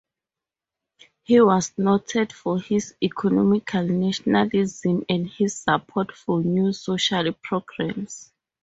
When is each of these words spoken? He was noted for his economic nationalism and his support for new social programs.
He 1.21 1.39
was 1.41 1.77
noted 1.77 2.33
for 2.33 2.59
his 2.59 2.95
economic 3.03 3.71
nationalism 3.75 5.05
and 5.07 5.27
his 5.29 5.59
support 5.59 6.11
for 6.11 6.41
new 6.41 6.73
social 6.73 7.31
programs. 7.43 8.33